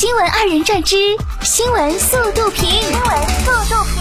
[0.00, 0.96] 新闻二人转之
[1.42, 2.70] 新闻速度评。
[2.70, 4.00] 新闻速度评。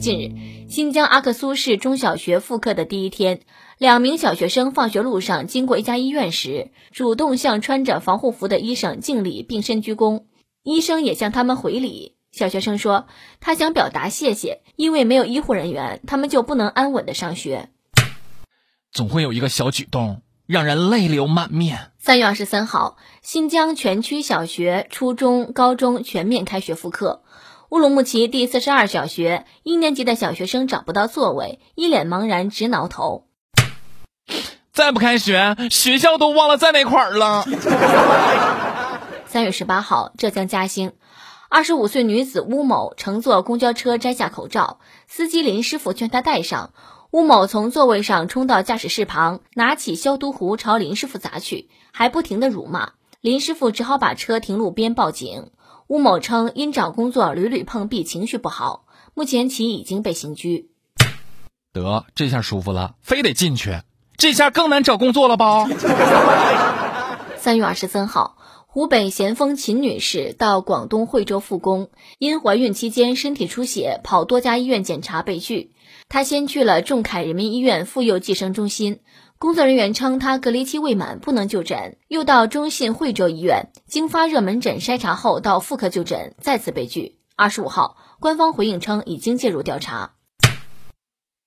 [0.00, 0.32] 近日，
[0.70, 3.42] 新疆阿克苏市中小学复课的第一天，
[3.76, 10.22] 两名小学生放学路上经过一家医院时，主动向穿着防护服的医生敬礼并深鞠躬，
[10.62, 12.16] 医生也向他们回礼。
[12.32, 13.06] 小学生说，
[13.38, 17.68] 他想表达谢谢，因为没有医护人员，他们就不能安稳的上学。
[18.90, 20.22] 总会有一个小举动。
[20.46, 21.92] 让人泪流满面。
[21.98, 27.22] 三月二十三号，新疆全区小学、初中、高中全面开学复课。
[27.70, 33.26] 乌鲁木齐第四十二小学一年级的小学生找不到座位，一脸茫然，直挠头。
[34.70, 37.44] 再不开学，学校都忘了在哪块儿了。
[39.26, 40.92] 三月十八号，浙江嘉兴，
[41.48, 46.74] 二十五岁女子乌某乘坐公交车摘下口罩，司机林师傅劝她戴上。
[47.14, 52.94] 乌某从座位上冲到驾驶室旁，拿起消毒壶朝林师傅砸去，还不停的辱骂。
[53.20, 55.52] 林师傅只好把车停路边报警。
[55.86, 58.86] 乌某称因找工作屡屡碰壁，情绪不好。
[59.14, 60.70] 目前其已经被刑拘。
[61.72, 63.78] 得，这下舒服了，非得进去，
[64.16, 65.68] 这下更难找工作了吧？
[67.38, 68.36] 三月二十三号，
[68.66, 75.70] 湖北咸丰秦女士到广东惠州复工，因怀孕期间身体出血，跑多家医院检查被拒。
[76.14, 79.00] 他先去了仲恺人民医院妇幼计生中心，
[79.36, 81.96] 工作人员称他隔离期未满，不能就诊。
[82.06, 87.18] 又到中信惠州医院，经发热门诊筛查后到妇科就诊，再次被拒。
[87.34, 90.12] 二十五号，官方回应称已经介入调查。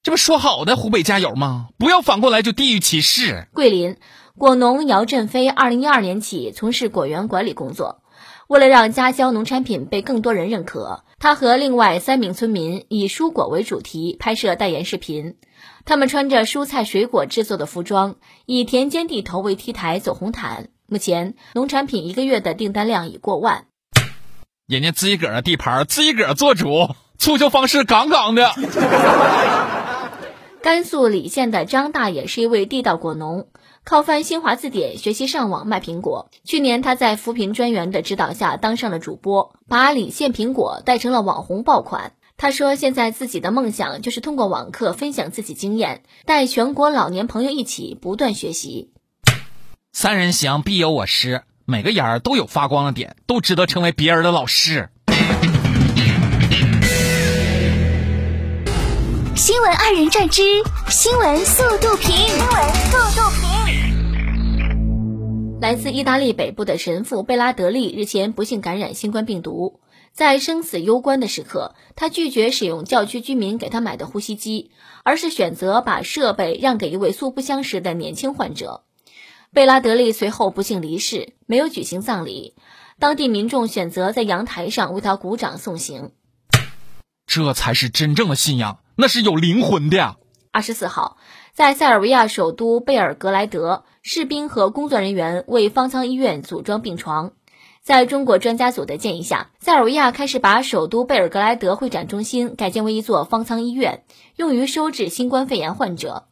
[0.03, 1.69] 这不说好的湖北加油吗？
[1.77, 3.47] 不要反过来就地域歧视。
[3.53, 3.95] 桂林
[4.37, 8.01] 果农姚振飞，二零一二年起从事果园管理工作。
[8.47, 15.35] 为了让家乡农产品被更多人认可，他和另外三名村民以蔬果为主题拍摄代言视频。
[15.83, 20.69] 他们穿着蔬菜水果制作的服装，以田间地头为 T 台走红毯。
[20.87, 23.65] 目前，农产品一个月的订单量已过万。
[24.65, 28.49] 人家自己个儿的地盘，自己个儿做主，促销方式杠杠的。
[30.61, 33.47] 甘肃礼县的张大爷是一位地道果农。
[33.83, 36.29] 靠翻新华字典学习上网卖苹果。
[36.43, 42.11] 去年他在扶贫专员的指导下当上了主播，把李县苹果带成了网红爆款。
[42.35, 48.91] 他说：“现在自己的梦想就是通过网课分享自己经验，带全国老年朋友一起不断学习。”
[49.93, 54.89] 三人行必有我师，每个眼儿都有发光的点，都值得成为别人的老师。
[59.89, 60.41] 二人转之
[60.89, 62.13] 新闻速度评。
[62.13, 63.47] 新闻速度评。
[65.61, 69.79] 来自意大利北部的神父贝拉德利日前不幸感染新冠病毒，
[70.11, 74.71] 在生死攸关的时刻，他拒绝使用教区居民给他买的呼吸机，
[75.05, 78.83] 而是选择把设备让给一位素不相识的年轻患者。
[79.53, 82.55] 贝拉德利随后不幸离世，没有举行葬礼，
[82.99, 86.11] 当地民众选择在阳台上为他鼓掌送行。
[87.25, 90.15] 这才是真正的信仰，那是有灵魂的呀。
[90.51, 91.17] 二十四号，
[91.53, 97.33] 在塞尔维亚首都贝尔格莱德，士兵和工作人员为方舱医院组装病床。
[97.83, 104.03] 在中国专家组的建议下，塞尔维亚开始把首都贝尔格莱德会展中心改建为一座方舱医院，
[104.35, 106.25] 用于收治新冠肺炎患者。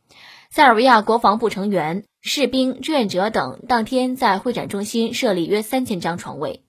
[0.49, 6.63] 塞尔维亚国防部成员、士兵、志愿者等当天在会展中心设立约三千张床位。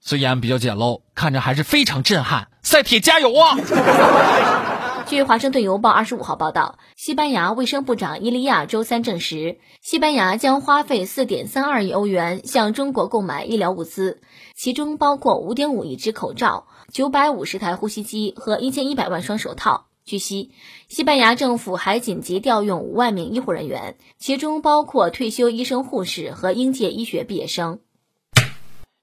[0.00, 2.48] 虽然比较简陋，看着还是非常震撼。
[2.62, 3.56] 赛铁加油啊！
[5.14, 14.20] 据《华盛顿邮报》二十五号报道，西班牙卫生部长伊利亚周三证实，西班牙将花费四点三二亿欧元向中国购买医疗物资，
[14.56, 19.86] 其中包括五点五亿只口罩、九百五十台呼吸机和一千一百万双手套。
[20.04, 20.50] 据悉，
[20.88, 27.78] 西班牙政府还紧急调用五万名医护人员，其中包括退休医生、护士和应届医学毕业生。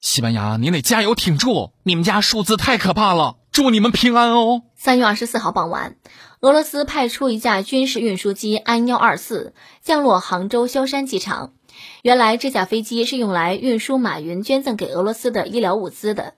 [0.02, 1.70] 西班牙，你得加油挺住！
[1.84, 4.62] 你们家数字太可怕了，祝你们平安哦。
[4.76, 5.96] 三月二十四号傍晚，
[6.40, 9.52] 俄罗斯派出一架军事运输机安幺二四
[9.82, 11.52] 降落杭州萧山机场。
[12.00, 16.32] 原来，这架飞机是用来运输马云捐赠给俄罗斯的医疗物资的。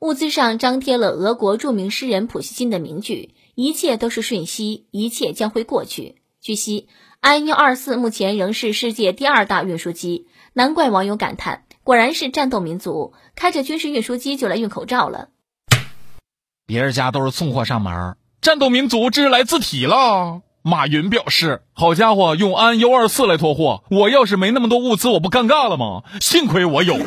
[0.00, 6.88] 物资上张贴了俄国著名诗人普希金的名句：“一切都是瞬息，一切将会过去。”据悉，
[7.20, 11.66] 安幺二四目前仍是世界第二大运输机，难怪网友感叹。
[11.84, 15.28] 果然是战斗民族，开着军事运输机就来运口罩了。
[16.68, 20.42] 别人家都是送货上门，战斗民族这是来自体了。
[20.60, 26.02] 马云表示：“好家伙，用安幺二四来拖货，我要是没那么多物资，我不尴尬了吗？
[26.20, 26.98] 幸亏我有。”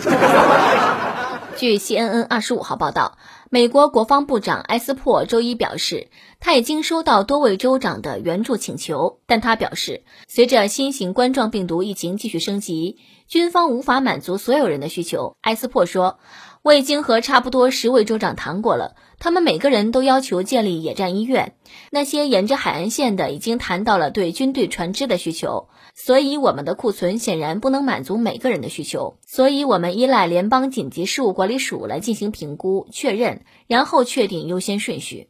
[1.55, 3.19] 据 CNN 二十五号报道，
[3.53, 6.07] 美国国防部长埃斯珀周一表示，
[6.39, 15.36] 他已经收到多位州长的援助请求，但他表示，随着新型冠状病毒疫情继续升级，军方无法满足所有人的需求。
[15.42, 16.19] 埃斯珀说
[16.63, 21.56] ：“我已经和差不多十位州长谈过了，他们每个人都要求建立野战医院。
[21.89, 35.29] 那些沿着海岸线的已经谈到了对军队船只的需求，所以我们的库存显然不能满足每个人的需求，所以我们依赖联邦紧急事务管理署来进行评估确认。”然后确定优先顺序。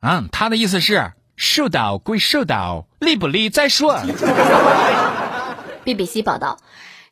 [0.00, 3.94] 嗯，他的意思是收到归收到，利不利再说。
[5.84, 6.58] BBC 报道，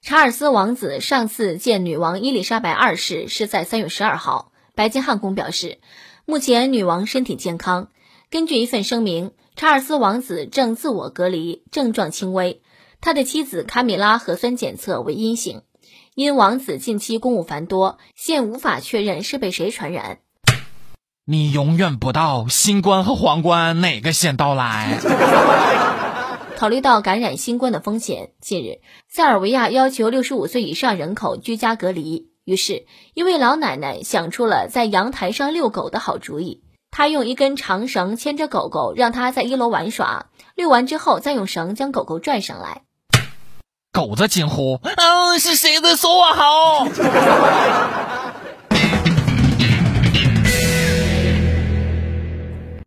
[0.02, 4.52] 查尔斯王子上次见女王伊丽莎白二世是在三月十二号。
[4.74, 5.78] 白金汉宫表示，
[6.24, 7.88] 目前女王身体健康。
[8.30, 12.62] 根据一份声明，查尔斯王子正自我隔离，症状轻微。
[13.00, 15.62] 他的妻子卡米拉核酸检测为阴性。
[16.18, 20.18] 因王子近期公务繁多，现无法确认是被谁传染。
[21.24, 24.98] 你永远不知道新冠和皇冠哪个先到来。
[26.58, 32.32] 考虑到感染新冠的风险，近日塞尔维亚要求六十五岁以上人口居家隔离。
[32.44, 36.64] 于是，一位老奶奶想出了在阳台上遛狗的好主意。
[36.90, 40.26] 她用一根长绳牵着狗狗，让它在一楼玩耍。
[40.56, 42.82] 遛完之后，再用绳将狗狗拽上来。
[43.92, 46.86] 狗子惊呼：“嗯，是谁在说我好？”